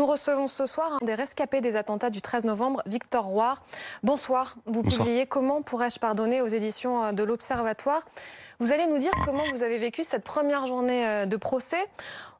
[0.00, 3.54] Nous recevons ce soir un des rescapés des attentats du 13 novembre, Victor Roy.
[4.02, 4.56] Bonsoir.
[4.64, 8.00] Vous publiez Comment pourrais-je pardonner aux éditions euh, de l'Observatoire.
[8.60, 11.84] Vous allez nous dire comment vous avez vécu cette première journée euh, de procès.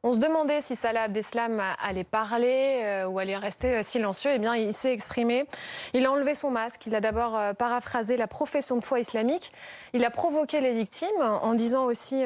[0.01, 4.31] On se demandait si Salah Abdeslam allait parler euh, ou allait rester silencieux.
[4.33, 5.45] Eh bien, il s'est exprimé.
[5.93, 6.87] Il a enlevé son masque.
[6.87, 9.53] Il a d'abord paraphrasé la profession de foi islamique.
[9.93, 12.23] Il a provoqué les victimes en disant aussi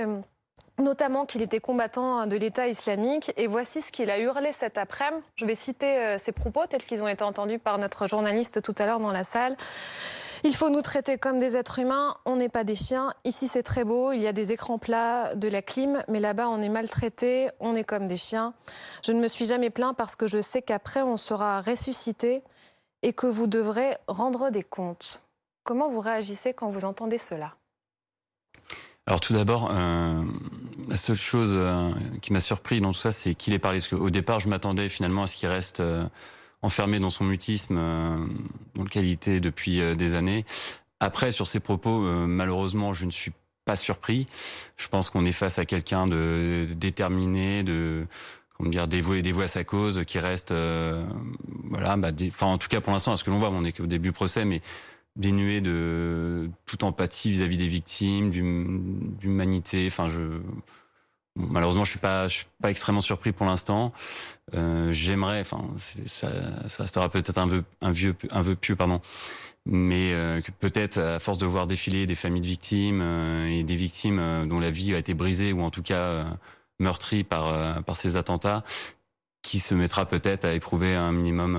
[0.78, 3.32] notamment qu'il était combattant de l'État islamique.
[3.38, 5.24] Et voici ce qu'il a hurlé cet après-midi.
[5.36, 8.76] Je vais citer euh, ses propos tels qu'ils ont été entendus par notre journaliste tout
[8.78, 9.56] à l'heure dans la salle.
[10.44, 13.12] Il faut nous traiter comme des êtres humains, on n'est pas des chiens.
[13.24, 16.50] Ici c'est très beau, il y a des écrans plats, de la clim, mais là-bas
[16.50, 18.54] on est maltraité, on est comme des chiens.
[19.04, 22.44] Je ne me suis jamais plaint parce que je sais qu'après on sera ressuscité
[23.02, 25.22] et que vous devrez rendre des comptes.
[25.64, 27.56] Comment vous réagissez quand vous entendez cela?
[29.08, 29.72] Alors tout d'abord,
[30.88, 33.80] la seule chose euh, qui m'a surpris dans tout ça, c'est qu'il ait parlé.
[33.80, 36.06] Parce qu'au départ, je m'attendais finalement à ce qu'il reste euh,
[36.62, 40.46] enfermé dans son mutisme, dans lequel il était depuis des années.
[41.00, 43.34] Après, sur ses propos, malheureusement, je ne suis
[43.66, 44.26] pas surpris.
[44.76, 48.08] Je pense qu'on est face à quelqu'un de, déterminé, de
[48.58, 50.52] comment dire dévoué, dévoué à sa cause, qui reste,
[51.70, 53.74] voilà, bah, enfin en tout cas pour l'instant, à ce que l'on voit, on est
[53.74, 54.64] qu'au début procès, mais
[55.16, 58.32] dénué de toute empathie vis-à-vis des victimes,
[59.20, 59.88] d'humanité.
[59.88, 60.42] Enfin, je
[61.36, 63.94] malheureusement, je suis pas, je suis pas extrêmement surpris pour l'instant.
[64.54, 65.68] Euh, J'aimerais, enfin,
[66.06, 66.30] ça,
[66.68, 68.16] ça restera peut-être un vœu, un vieux,
[68.56, 69.02] pieux, pardon,
[69.66, 73.76] mais euh, peut-être à force de voir défiler des familles de victimes euh, et des
[73.76, 76.24] victimes euh, dont la vie a été brisée ou en tout cas euh,
[76.80, 78.64] meurtrie par par ces attentats,
[79.42, 81.58] qui se mettra peut-être à éprouver un minimum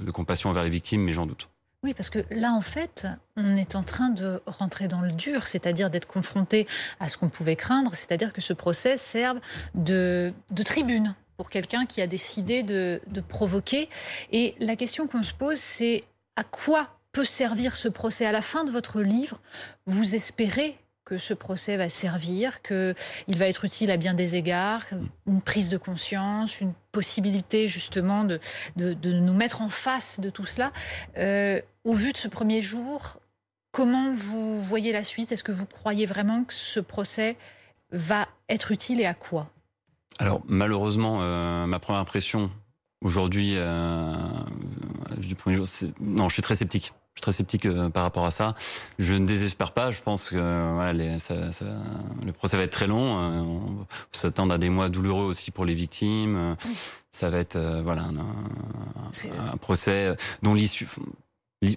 [0.00, 1.48] de compassion envers les victimes, mais j'en doute.
[1.82, 5.46] Oui, parce que là, en fait, on est en train de rentrer dans le dur,
[5.46, 6.66] c'est-à-dire d'être confronté
[6.98, 9.40] à ce qu'on pouvait craindre, c'est-à-dire que ce procès serve
[9.74, 13.88] de, tribune pour quelqu'un qui a décidé de, de provoquer.
[14.30, 16.04] Et la question qu'on se pose, c'est
[16.36, 18.26] à quoi peut servir ce procès?
[18.26, 19.40] À la fin de votre livre,
[19.86, 20.78] vous espérez
[21.10, 22.94] que ce procès va servir, qu'il
[23.36, 24.84] va être utile à bien des égards,
[25.26, 28.38] une prise de conscience, une possibilité justement de,
[28.76, 30.72] de, nous mettre en face de tout cela.
[31.18, 33.18] Euh, au vu de ce premier jour,
[33.72, 35.32] comment vous voyez la suite?
[35.32, 37.36] Est-ce que vous croyez vraiment que ce procès
[37.90, 39.50] va être utile et à quoi?
[40.20, 42.52] Alors malheureusement, euh, ma première impression
[43.02, 44.14] aujourd'hui, euh,
[45.16, 45.66] du premier jour,
[45.98, 48.54] non, je suis très sceptique suis très sceptique euh, par rapport à ça.
[48.98, 49.90] Je ne désespère pas.
[49.90, 51.64] Je pense que voilà, les, ça, ça,
[52.24, 53.18] le procès va être très long.
[53.18, 56.56] Euh, on s'attend à des mois douloureux aussi pour les victimes.
[57.10, 60.86] Ça va être euh, voilà un, un procès dont l'issue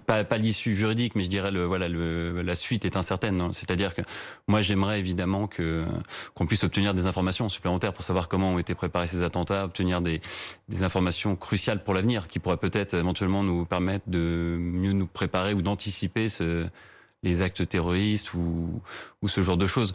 [0.06, 3.52] pas, pas l'issue juridique, mais je dirais le voilà le, la suite est incertaine.
[3.52, 4.02] C'est-à-dire que
[4.48, 5.86] moi j'aimerais évidemment que
[6.34, 10.02] qu'on puisse obtenir des informations supplémentaires pour savoir comment ont été préparés ces attentats, obtenir
[10.02, 10.22] des,
[10.70, 15.54] des informations cruciales pour l'avenir qui pourraient peut-être éventuellement nous permettre de mieux nous préparer
[15.54, 16.28] ou d'anticiper
[17.24, 18.82] les actes terroristes ou,
[19.22, 19.94] ou ce genre de choses.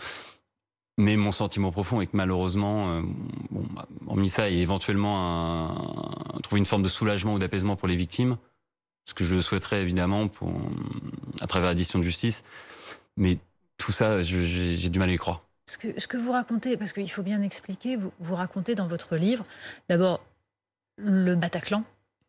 [0.99, 3.03] Mais mon sentiment profond est que malheureusement, euh,
[3.51, 3.65] bon,
[4.09, 8.37] hormis ça, et éventuellement un, trouver une forme de soulagement ou d'apaisement pour les victimes,
[9.09, 10.53] ce que je souhaiterais évidemment pour,
[11.41, 12.45] à travers l'édition de justice.
[13.17, 13.39] Mais
[13.79, 15.43] tout ça, j'ai du mal à y croire.
[15.65, 19.45] Ce que, vous racontez, parce qu'il faut bien expliquer, vous, racontez dans votre livre
[19.89, 20.23] d'abord
[20.99, 21.85] le Bataclan,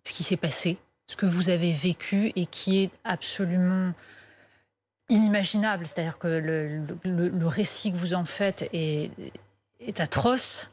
[0.06, 3.94] ce qui s'est passé, ce que vous avez vécu et qui est absolument
[5.10, 5.86] inimaginable.
[5.86, 9.12] C'est-à-dire que le, récit que vous en faites est,
[9.82, 10.70] est atroce.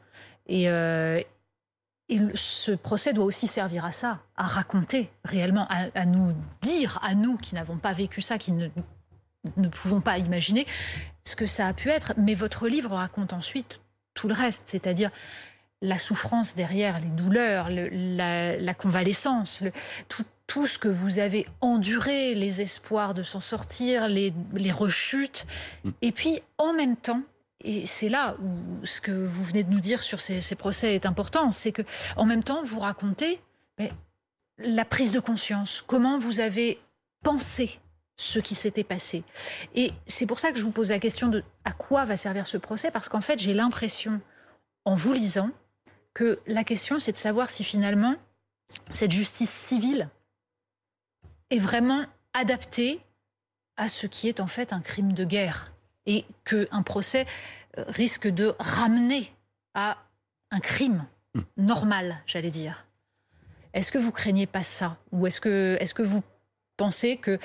[0.47, 1.21] Et, euh,
[2.09, 7.15] et ce procès doit aussi servir à ça, à raconter réellement, à, nous dire, à
[7.15, 8.69] nous qui n'avons pas vécu ça, qui ne,
[9.57, 10.65] ne pouvons pas imaginer
[11.25, 12.13] ce que ça a pu être.
[12.17, 13.81] Mais votre livre raconte ensuite
[14.13, 15.11] tout le reste, c'est-à-dire
[15.81, 19.63] la souffrance derrière, les douleurs, la, convalescence,
[20.07, 25.45] tout, tout, ce que vous avez enduré, les espoirs de s'en sortir, les, les rechutes.
[25.83, 25.89] Mm.
[26.01, 27.21] Et puis, en même temps,
[27.63, 31.05] et c'est là où ce que vous venez de nous dire sur ces, procès est
[31.05, 31.81] important, c'est que
[32.15, 33.41] en même temps vous racontez
[33.77, 33.89] ben,
[34.59, 36.79] la prise de conscience, comment vous avez
[37.23, 37.79] pensé
[38.19, 39.23] ce qui s'était passé.
[39.75, 42.47] Et c'est pour ça que je vous pose la question de à quoi va servir
[42.47, 44.21] ce procès, parce qu'en fait j'ai l'impression,
[44.85, 45.49] en vous lisant,
[46.13, 48.15] que la question c'est de savoir si finalement
[48.89, 50.09] cette justice civile
[51.49, 52.99] est vraiment adaptée
[53.77, 55.71] à ce qui est en fait un crime de guerre
[56.07, 57.27] et qu'un procès
[57.77, 59.31] euh, risque de ramener
[59.75, 59.97] à
[60.49, 61.05] un crime
[61.35, 61.41] hmm.
[61.57, 62.85] normal, j'allais dire.
[63.73, 64.97] Est-ce que vous craignez pas ça?
[65.11, 66.23] Ou est-ce que, est que vous
[66.77, 67.37] pensez que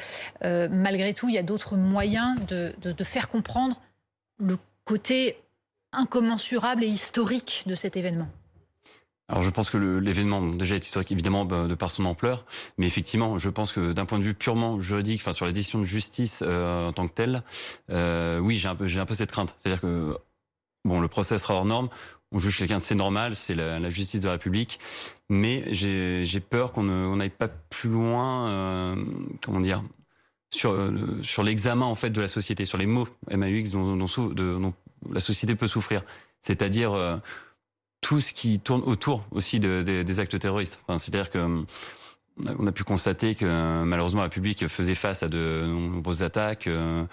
[0.45, 3.81] euh, malgré tout, il y a d'autres moyens de, de, faire comprendre
[4.39, 5.43] le côté
[5.93, 8.29] incommensurable et historique de cet événement?
[9.33, 12.45] Alors je pense que l'événement déjà est historique évidemment bah, de par son ampleur,
[12.77, 15.79] mais effectivement je pense que d'un point de vue purement juridique, enfin sur la décision
[15.79, 17.43] de justice euh, en tant que telle,
[17.91, 20.19] euh, oui j'ai un peu j'ai un peu cette crainte, c'est-à-dire que
[20.85, 21.89] bon le procès sera hors norme,
[22.31, 24.79] on juge quelqu'un c'est normal, c'est la, la, justice de la République,
[25.31, 28.97] mais j'ai peur qu'on n'aille pas plus loin, euh,
[29.43, 29.83] comment dire,
[30.51, 30.93] sur euh,
[31.23, 34.75] sur l'examen en fait de la société, sur les mots MAUX dont, dont, dont
[35.11, 36.03] la société peut souffrir,
[36.43, 37.17] c'est-à-dire euh,
[38.03, 40.81] tout ce qui tourne autour aussi de, de, des actes terroristes.
[40.83, 41.63] Enfin, C'est-à-dire que euh,
[42.59, 46.67] on a pu constater que euh, malheureusement la République faisait face à de nombreuses attaques,
[46.67, 47.05] euh,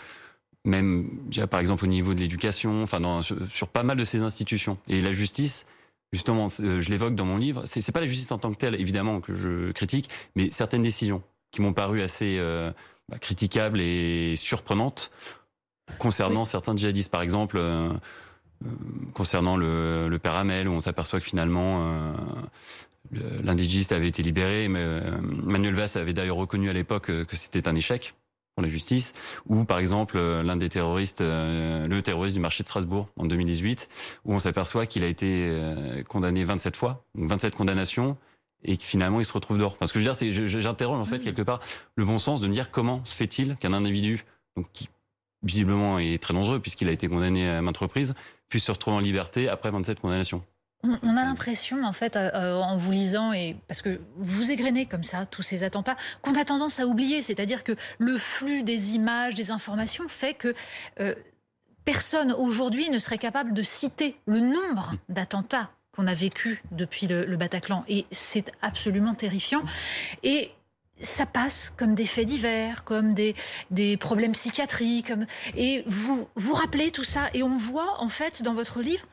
[0.65, 1.09] même
[1.50, 4.77] par exemple au niveau de l'éducation, enfin dans, sur, sur, pas mal de ces institutions.
[4.89, 5.65] Et la justice,
[6.12, 9.21] justement, je l'évoque dans mon livre, c'est pas la justice en tant que telle, évidemment,
[9.21, 12.71] que je critique, mais certaines décisions qui m'ont paru assez euh,
[13.09, 15.12] bah, critiquables et surprenantes
[15.97, 16.45] concernant oui.
[16.45, 17.57] certains djihadistes, par exemple.
[17.57, 17.94] Euh,
[19.14, 22.14] concernant le, le père Hamel, où on s'aperçoit que finalement
[23.16, 27.36] euh, l'indigiste avait été libéré, mais euh, Manuel Valls avait d'ailleurs reconnu à l'époque que
[27.36, 28.16] c'était un échec
[28.56, 29.14] pour la justice,
[29.48, 33.88] ou par exemple l'un des terroristes, le terroriste du marché de Strasbourg en 2018,
[34.26, 35.50] où on s'aperçoit qu'il a été
[36.10, 38.18] condamné 27 fois, donc 27 condamnations,
[38.64, 39.78] et que finalement il se retrouve dehors.
[39.78, 41.60] Parce que je veux dire, j'interroge en fait quelque part
[41.96, 44.26] le bon sens de me dire comment se fait-il qu'un individu
[44.56, 44.90] donc, qui
[45.44, 48.14] visiblement est très dangereux puisqu'il a été condamné à maintes reprises,
[48.50, 50.44] puisse se retrouver en liberté après 27 condamnations.
[50.84, 55.04] On a l'impression, en fait, euh, en vous lisant, et parce que vous égrenez comme
[55.04, 57.22] ça tous ces attentats, qu'on a tendance à oublier.
[57.22, 60.54] C'est-à-dire que le flux des images, des informations fait que
[61.01, 61.13] euh,
[61.84, 67.25] personne aujourd'hui ne serait capable de citer le nombre d'attentats qu'on a vécu depuis le,
[67.25, 67.84] le Bataclan.
[67.90, 69.63] Et c'est absolument terrifiant.
[70.24, 70.51] Et
[71.01, 73.36] ça passe comme des faits divers, comme des,
[73.98, 75.12] problèmes psychiatriques.
[75.56, 77.30] Et vous vous rappelez tout ça.
[77.34, 79.06] Et on voit, en fait, dans votre livre,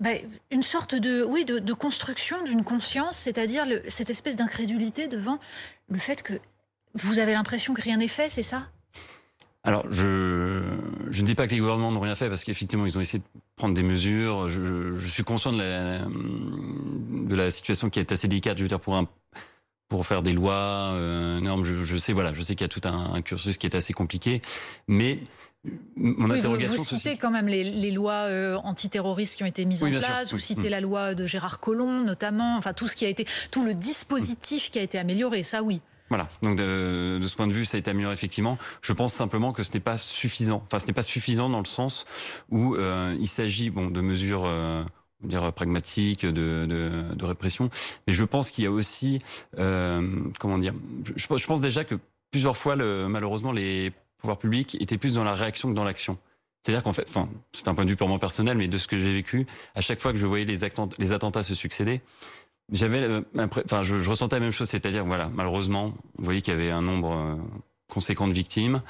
[0.00, 0.10] bah,
[0.50, 5.38] une sorte de, oui, de, construction d'une conscience, c'est-à-dire cette espèce d'incrédulité devant
[5.88, 6.34] le fait que
[6.94, 8.68] vous avez l'impression que rien n'est fait, c'est ça?
[9.64, 13.00] Alors, je, ne dis pas que les gouvernements n'ont rien fait parce qu'effectivement, ils ont
[13.00, 14.48] essayé de prendre des mesures.
[14.48, 18.58] Je, suis conscient de la situation qui est assez délicate.
[18.58, 19.08] Je veux dire, pour un,
[19.88, 21.64] pour faire des lois, euh, normes.
[21.64, 23.74] Je, je, sais, voilà, je sais qu'il y a tout un, un, cursus qui est
[23.74, 24.42] assez compliqué,
[24.88, 25.20] mais
[25.96, 26.76] mon oui, interrogation.
[26.76, 29.96] Vous, vous citez quand même les, les lois euh, antiterroristes qui ont été mises oui,
[29.96, 30.28] en place.
[30.28, 30.36] Sûr.
[30.36, 30.68] Vous citez oui.
[30.68, 32.56] la loi de Gérard Collomb, notamment.
[32.56, 35.42] Enfin, tout ce qui a été, tout le dispositif qui a été amélioré.
[35.42, 35.80] Ça, oui.
[36.08, 36.28] Voilà.
[36.42, 38.58] Donc de, de, ce point de vue, ça a été amélioré effectivement.
[38.80, 40.62] Je pense simplement que ce n'est pas suffisant.
[40.66, 42.06] Enfin, ce n'est pas suffisant dans le sens
[42.50, 44.44] où euh, il s'agit bon de mesures.
[44.46, 44.84] Euh,
[45.26, 47.68] dire pragmatique de, de, répression.
[48.06, 49.18] Mais je pense qu'il y a aussi
[49.58, 50.74] euh, comment dire
[51.16, 51.96] je, pense déjà que
[52.30, 56.18] plusieurs fois le, malheureusement les pouvoirs publics étaient plus dans la réaction que dans l'action.
[56.62, 58.98] C'est-à-dire qu'en fait enfin c'est un point de vue purement personnel mais de ce que
[58.98, 62.00] j'ai vécu à chaque fois que je voyais les, attentats, les attentats se succéder
[62.72, 64.68] j'avais enfin je, ressentais la même chose.
[64.68, 67.36] C'est-à-dire voilà malheureusement vous voyez qu'il y avait un nombre euh,
[67.88, 68.82] conséquent de victimes.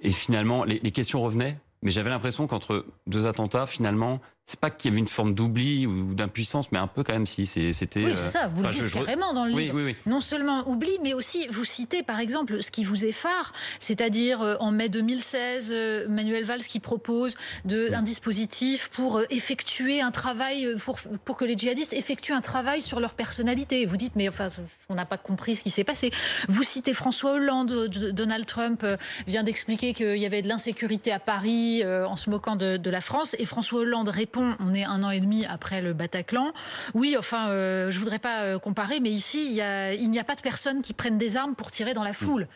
[0.00, 4.90] Et finalement les questions revenaient mais j'avais l'impression qu'entre deux attentats, finalement, c'est pas qu'il
[4.90, 8.04] y avait une forme d'oubli ou d'impuissance, mais un peu quand même si c'était.
[8.04, 8.48] Oui, c'est ça.
[8.48, 9.76] Vous enfin, le dites je, carrément dans le oui, livre.
[9.76, 9.96] Oui, oui.
[10.04, 14.56] Non seulement oubli, mais aussi vous citez par exemple ce qui vous effare, c'est-à-dire euh,
[14.58, 20.10] en mai 2016, euh, Manuel Valls qui propose de, un dispositif pour euh, effectuer un
[20.10, 23.86] travail pour pour que les djihadistes effectuent un travail sur leur personnalité.
[23.86, 24.48] Vous dites mais enfin
[24.88, 26.10] on n'a pas compris ce qui s'est passé.
[26.48, 28.84] Vous citez François Hollande, Donald Trump
[29.28, 33.00] vient d'expliquer qu'il y avait de l'insécurité à Paris en se moquant de, de la
[33.00, 36.52] France et François Hollande répond on est un an et demi après le Bataclan.
[36.94, 40.18] Oui, enfin, euh, je voudrais pas euh, comparer, mais ici, il, y a, il n'y
[40.18, 42.48] a pas de personnes qui prennent des armes pour tirer dans la foule.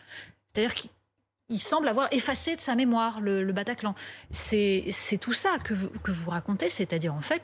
[0.53, 3.95] C'est-à-dire qu'il semble avoir effacé de sa mémoire le, le Bataclan.
[4.31, 7.43] C'est tout ça que vous, que vous racontez, c'est-à-dire en fait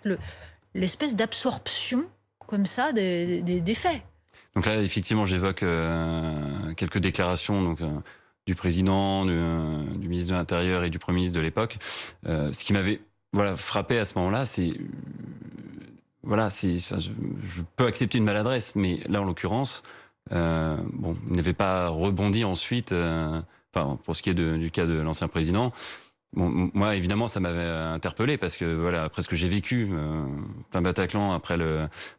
[0.73, 2.05] l'espèce d'absorption
[2.47, 4.01] comme ça des, des, des, faits.
[4.55, 7.61] Donc là, effectivement, j'évoque euh, quelques déclarations.
[7.61, 7.89] Donc, euh,
[8.45, 9.39] du président, du,
[9.97, 11.77] du, ministre de l'Intérieur et du Premier ministre de l'époque,
[12.25, 12.99] ce qui m'avait
[13.33, 14.73] voilà, frappé à ce moment-là, c'est
[16.23, 19.83] voilà, je, peux accepter une maladresse, mais là en l'occurrence,
[20.31, 22.93] euh, bon, il n'avait pas rebondi ensuite.
[22.93, 23.41] Euh,
[23.73, 25.73] enfin, pour ce qui est du cas de l'ancien président,
[26.31, 30.25] bon, moi évidemment ça m'avait interpellé parce que voilà, après ce que j'ai vécu, euh,
[30.71, 31.57] plein Bataclan, après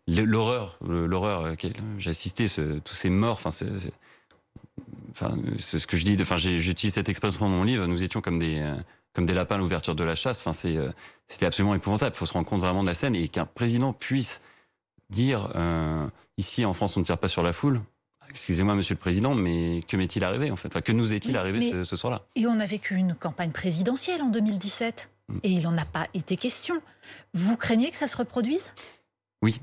[0.06, 1.54] l'horreur, l'horreur,
[1.98, 2.46] j'ai assisté,
[2.84, 3.68] tous ces morts, enfin c'est
[5.12, 8.20] enfin c'est ce que je dis, enfin j'utilise cette expression dans mon livre, nous étions
[8.20, 8.62] comme des
[9.14, 10.38] comme des lapins à l'ouverture de la chasse.
[10.38, 10.90] Enfin, c'est, euh,
[11.28, 12.12] c'était absolument épouvantable.
[12.14, 14.42] Il faut se rendre compte vraiment de la scène et qu'un président puisse
[15.10, 16.06] dire euh,
[16.36, 17.80] ici en France on ne tire pas sur la foule.
[18.30, 20.68] Excusez-moi, Monsieur le Président, mais que m'est-il arrivé en fait?
[20.68, 22.22] Enfin, Que nous est-il arrivé ce, ce soir-là?
[22.34, 25.38] Et on a vécu une campagne présidentielle en 2017 mm.
[25.42, 26.80] et il n'en a pas été question.
[27.34, 28.72] Vous craignez que ça se reproduise?
[29.42, 29.60] Oui,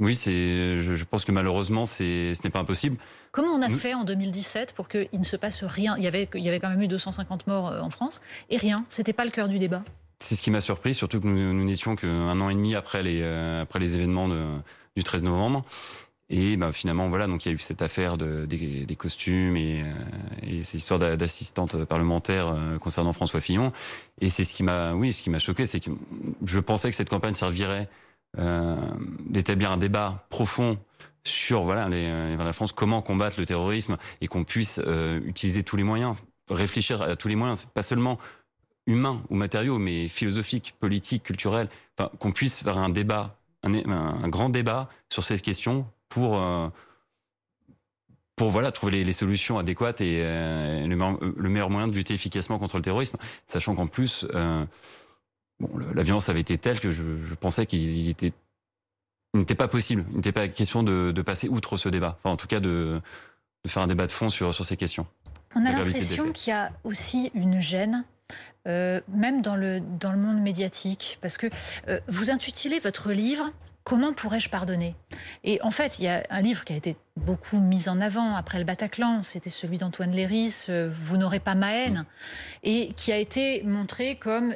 [0.00, 0.80] Oui, c'est.
[0.80, 2.96] Je, pense que malheureusement, c'est, ce n'est pas impossible.
[3.32, 5.94] Comment on a fait en 2017 pour qu'il ne se passe rien?
[5.96, 8.56] Il y, avait, il y avait quand même eu 250 morts euh, en France et
[8.56, 8.84] rien.
[8.88, 9.84] C'était pas le cœur du débat.
[10.18, 13.20] C'est ce qui m'a surpris, surtout que nous, n'étions qu'un an et demi après les,
[13.22, 15.62] euh, après les événements du 13 novembre.
[16.28, 19.82] Et ben, finalement, voilà, donc il y a eu cette affaire de, des, costumes et,
[19.82, 19.84] euh,
[20.42, 23.72] et cette histoire d'assistante parlementaire concernant François Fillon.
[24.20, 25.90] Et c'est ce qui m'a, oui, ce qui m'a choqué, c'est que
[26.44, 27.88] je pensais que cette campagne servirait
[29.28, 30.78] d'établir un débat profond
[31.24, 35.76] sur voilà les, la France, comment combattre le terrorisme et qu'on puisse euh, utiliser tous
[35.76, 36.16] les moyens,
[36.50, 38.18] réfléchir à tous les moyens, pas seulement
[38.86, 41.68] humains ou matériaux, mais philosophiques, politiques, culturels,
[42.18, 46.68] qu'on puisse faire un débat, un, grand débat sur ces questions pour euh,
[48.36, 50.96] pour voilà trouver les, solutions adéquates et euh, le,
[51.36, 54.26] le, meilleur moyen de lutter efficacement contre le terrorisme, sachant qu'en plus
[55.60, 58.32] bon, la violence avait été telle que je pensais qu'il était
[59.34, 62.18] n'était pas possible, il n'était pas question de, de, passer outre ce débat.
[62.18, 63.00] Enfin, en tout cas, de,
[63.64, 65.06] de faire un débat de fond sur, sur ces questions.
[65.54, 68.04] On a l'impression qu'il y a aussi une gêne.
[68.68, 71.48] Euh, même dans le, dans le monde médiatique, parce que
[71.88, 73.50] euh, vous intitulez votre livre
[73.90, 74.94] Comment pourrais-je pardonner?
[75.42, 78.36] Et en fait, il y a un livre qui a été beaucoup mis en avant
[78.36, 82.06] après le Bataclan, c'était celui d'Antoine Léris, euh, Vous n'aurez pas ma haine,
[82.62, 84.54] et qui a été montré comme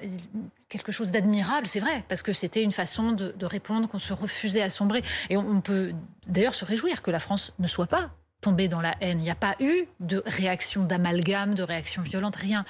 [0.68, 4.12] quelque chose d'admirable, c'est vrai, parce que c'était une façon de, de répondre qu'on se
[4.12, 5.02] refusait à sombrer.
[5.30, 5.94] Et on, on peut
[6.28, 8.10] d'ailleurs se réjouir que la France ne soit pas
[8.40, 9.18] tombée dans la haine.
[9.18, 12.64] Il n'y a pas eu de réaction d'amalgame, de réaction violente, rien.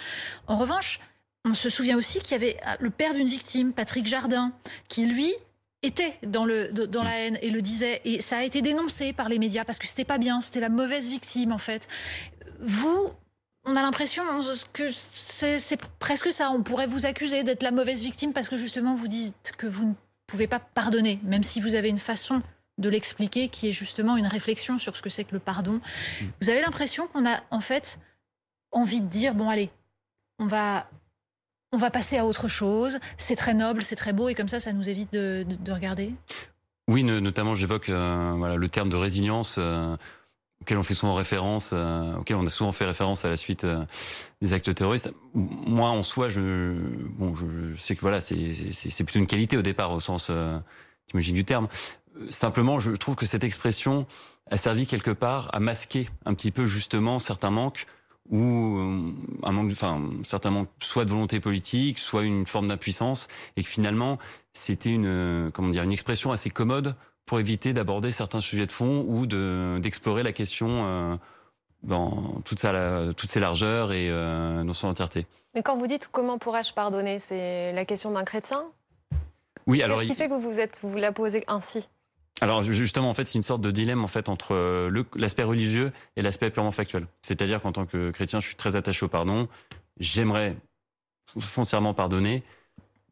[0.47, 1.01] En revanche,
[1.45, 4.53] on se souvient aussi qu'il y avait le père d'une victime, Patrick Jardin,
[4.89, 5.35] qui lui
[5.85, 8.01] était dans, le, dans la haine et le disait.
[8.05, 10.69] Et ça a été dénoncé par les médias parce que c'était pas bien, c'était la
[10.69, 11.89] mauvaise victime en fait.
[12.61, 13.11] Vous,
[13.65, 14.23] on a l'impression
[14.73, 16.51] que c'est presque ça.
[16.51, 19.89] On pourrait vous accuser d'être la mauvaise victime parce que justement vous dites que vous
[19.89, 19.95] ne
[20.27, 22.43] pouvez pas pardonner, même si vous avez une façon
[22.79, 25.75] de l'expliquer qui est justement une réflexion sur ce que c'est que le pardon.
[25.75, 26.25] Mm.
[26.41, 27.99] Vous avez l'impression qu'on a en fait
[28.73, 29.71] envie de dire bon allez,
[30.39, 30.89] on va
[31.75, 32.99] on va passer à autre chose.
[33.17, 35.73] C'est très noble, c'est très beau et comme ça, ça nous évite de, de, de
[35.73, 36.15] regarder?
[36.87, 39.57] Oui, notamment j'évoque euh, le terme de résilience.
[39.59, 39.97] Euh,
[40.61, 43.67] auquel on fait souvent référence, euh, auquel on a souvent fait référence à la suite
[44.41, 45.13] des actes terroristes.
[45.35, 46.75] Moi, en soi, je,
[47.19, 47.35] bon,
[47.77, 50.59] sais que voilà, c'est plutôt une qualité au départ, au sens euh,
[51.13, 51.69] du terme.
[52.31, 54.07] Simplement, je trouve que cette expression
[54.51, 57.87] a servi quelque part à masquer un petit peu justement certains manques
[58.31, 59.13] ou euh,
[59.43, 63.69] un manque, enfin, certains manques, soit de volonté politique, soit une forme d'impuissance, et que
[63.69, 64.19] finalement,
[64.53, 66.95] c'était une, euh, comment dire, une expression assez commode
[67.27, 71.17] pour éviter d'aborder certains sujets de fond ou d'explorer la question euh,
[71.83, 75.27] dans toute, sa, toutes ses largeurs et dans son entièreté.
[75.55, 78.65] Mais quand vous dites comment pourrais-je pardonner, c'est la question d'un chrétien?
[79.67, 80.01] Oui, alors.
[80.01, 81.89] Qu'est-ce qui fait que vous, êtes, vous la posez ainsi?
[82.41, 85.93] Alors justement, en fait, c'est une sorte de dilemme en fait entre euh, l'aspect religieux
[86.17, 87.07] et l'aspect purement factuel.
[87.23, 89.49] C'est-à-dire qu'en tant que chrétien, je suis très attaché au pardon.
[90.01, 90.57] J'aimerais
[91.39, 92.43] foncièrement pardonner,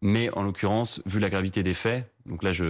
[0.00, 2.64] mais en l'occurrence, vu la gravité des faits, donc là je,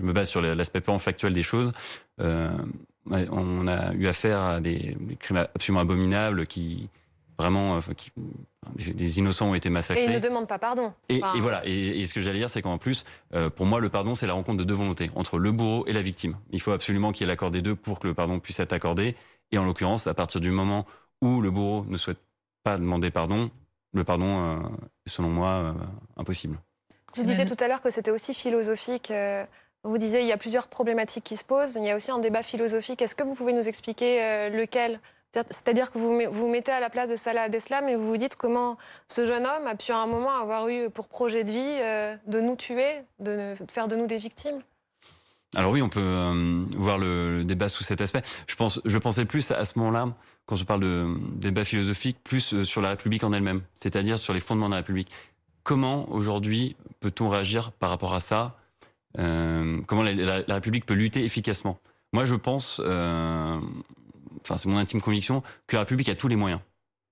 [0.00, 1.72] me base sur l'aspect purement factuel des choses,
[2.20, 2.56] euh,
[3.10, 6.88] on a eu affaire à des, des crimes absolument abominables qui
[7.38, 8.10] vraiment, enfin, qui,
[8.78, 10.04] les innocents ont été massacrés.
[10.04, 10.92] Et ils ne demandent pas pardon.
[11.08, 11.34] Et, enfin...
[11.36, 11.62] et voilà.
[11.66, 14.26] Et, et, ce que j'allais dire, c'est qu'en plus, euh, pour moi, le pardon, c'est
[14.26, 16.36] la rencontre de deux volontés entre le bourreau et la victime.
[16.50, 18.72] Il faut absolument qu'il y ait l'accord des deux pour que le pardon puisse être
[18.72, 19.14] accordé.
[19.52, 20.86] Et en l'occurrence, à partir du moment
[21.22, 22.20] où le bourreau ne souhaite
[22.64, 23.50] pas demander pardon,
[23.92, 24.68] le pardon euh,
[25.06, 25.72] est selon moi euh,
[26.16, 26.58] impossible.
[27.14, 29.10] Vous disiez tout à l'heure que c'était aussi philosophique.
[29.10, 29.44] Euh,
[29.84, 31.76] vous disiez il y a plusieurs problématiques qui se posent.
[31.76, 33.00] Il y a aussi un débat philosophique.
[33.00, 35.00] Est-ce que vous pouvez nous expliquer euh, lequel?
[35.50, 38.36] C'est-à-dire que vous vous mettez à la place de Salah Abdeslam et vous vous dites
[38.36, 38.76] comment
[39.08, 42.16] ce jeune homme a pu à un moment avoir eu pour projet de vie euh,
[42.26, 44.60] de nous tuer, de, faire de nous des victimes?
[45.54, 48.22] Alors oui, on peut euh, voir le, débat sous cet aspect.
[48.46, 50.08] Je, pense, je pensais plus à ce moment-là,
[50.44, 54.34] quand je parle de débat philosophique, plus euh, sur la République en elle-même, c'est-à-dire sur
[54.34, 55.10] les fondements de la République.
[55.62, 58.56] Comment aujourd'hui peut-on réagir par rapport à ça?
[59.16, 61.78] Comment la, République peut lutter efficacement?
[62.12, 62.80] Moi, je pense,
[64.56, 66.60] c'est mon intime conviction, que la République a tous les moyens,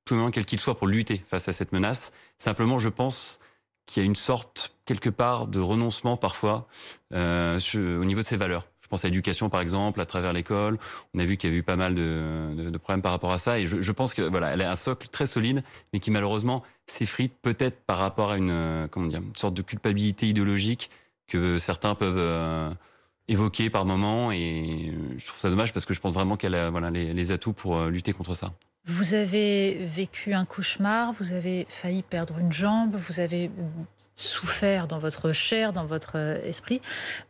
[0.04, 2.12] tous les moyens quels qu'ils soient pour lutter face à cette menace.
[2.38, 3.40] Simplement, je pense
[3.86, 6.66] qu'il y a une sorte, quelque part, de renoncement parfois
[7.12, 8.66] euh, au niveau de ses valeurs.
[8.80, 10.78] Je pense à l'éducation, par exemple, à travers l'école.
[11.14, 13.58] On a vu qu'il y a eu pas mal de, problèmes par rapport à ça.
[13.58, 17.34] Et je, pense que voilà, elle a un socle très solide, mais qui malheureusement s'effrite
[17.40, 18.86] peut-être par rapport à une, euh,
[19.36, 20.90] sorte de culpabilité idéologique
[21.26, 22.70] que certains peuvent euh,
[23.28, 24.33] évoquer par moment.
[24.33, 27.31] Et je trouve ça dommage parce que je pense vraiment qu'elle a voilà, les, les
[27.31, 28.52] atouts pour euh, lutter contre ça.
[28.87, 33.50] Vous avez vécu un cauchemar, vous avez failli perdre une jambe, vous avez
[34.12, 36.83] souffert dans votre chair, dans votre esprit.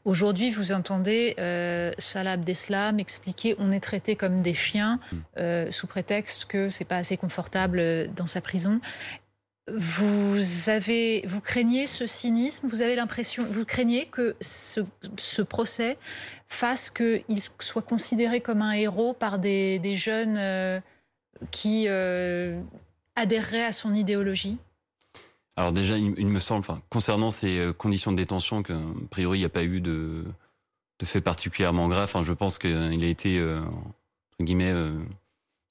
[0.04, 5.16] Aujourd'hui, vous entendez euh, Salah Abdeslam expliquer on est traité comme des chiens mm.
[5.38, 8.80] euh, sous prétexte que c'est pas assez confortable dans sa prison.
[9.72, 12.68] Vous avez, vous craignez ce cynisme?
[12.68, 15.96] Vous avez l'impression, vous craignez que ce, procès
[16.48, 20.80] fasse qu'il soit considéré comme un héros par des, jeunes euh,
[21.50, 22.60] qui euh,
[23.16, 24.58] adhéreraient à son idéologie?
[25.56, 28.78] Alors déjà, il, me semble, concernant ces euh, conditions de détention, qu'a
[29.08, 30.24] priori il n'y a pas eu de,
[31.02, 32.12] fait particulièrement grave.
[32.22, 34.72] Je pense qu'il a été entre guillemets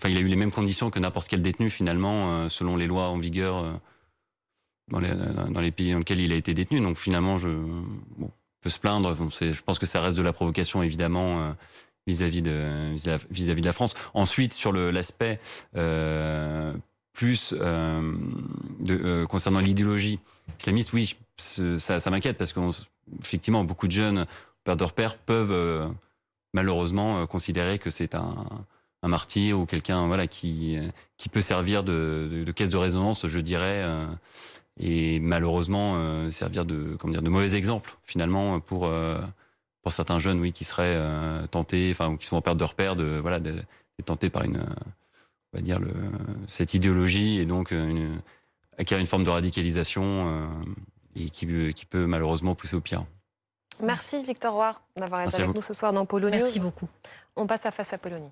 [0.04, 2.88] Enfin, il a eu les mêmes conditions que n'importe quel détenu finalement, euh, selon les
[2.88, 3.72] lois en vigueur euh,
[4.90, 5.12] dans, les,
[5.50, 6.82] dans, les, pays dans lesquels il a été détenu.
[6.82, 7.48] Donc finalement, je
[8.60, 9.16] peut se plaindre.
[9.40, 11.52] je pense que ça reste de la provocation évidemment euh,
[12.06, 13.94] vis-à-vis de la France.
[14.14, 15.40] Ensuite, sur l'aspect
[17.14, 17.56] plus
[19.30, 20.20] concernant l'idéologie
[20.60, 24.26] islamiste, oui, ça, m'inquiète parce qu'effectivement, beaucoup de jeunes
[24.66, 25.94] pères de repères peuvent
[26.52, 28.36] malheureusement considérer que c'est un
[29.04, 30.80] un martyr ou quelqu'un voilà qui
[31.18, 34.06] qui peut servir de, de, caisse de résonance, je dirais, euh,
[34.78, 39.22] et malheureusement euh, servir de comment dire de mauvais exemple finalement pour euh,
[39.84, 40.98] pour certains jeunes oui qui seraient
[41.52, 43.66] tentés, enfin ou qui sont en perte de repère de voilà d'être
[44.06, 45.94] tentés par une on va dire le,
[46.48, 48.22] cette idéologie et donc une,
[48.78, 50.50] acquérir une forme de radicalisation
[51.16, 53.06] et qui, qui peut malheureusement pousser au pire.
[53.82, 56.38] Merci Victor Roy d'avoir été avec nous ce soir dans Polonie.
[56.38, 56.88] Merci beaucoup.
[57.36, 58.32] On passe à face à Polonie.